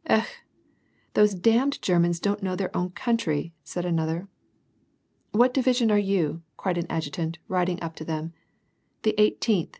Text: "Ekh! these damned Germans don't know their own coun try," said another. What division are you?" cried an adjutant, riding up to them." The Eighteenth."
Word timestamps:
"Ekh! 0.10 0.26
these 1.14 1.34
damned 1.36 1.80
Germans 1.80 2.18
don't 2.18 2.42
know 2.42 2.56
their 2.56 2.76
own 2.76 2.90
coun 2.90 3.16
try," 3.16 3.52
said 3.62 3.84
another. 3.84 4.26
What 5.30 5.54
division 5.54 5.92
are 5.92 5.96
you?" 6.12 6.42
cried 6.56 6.78
an 6.78 6.88
adjutant, 6.90 7.38
riding 7.46 7.80
up 7.80 7.94
to 8.02 8.04
them." 8.04 8.32
The 9.04 9.14
Eighteenth." 9.20 9.78